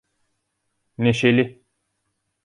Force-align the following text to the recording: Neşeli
Neşeli 0.97 1.63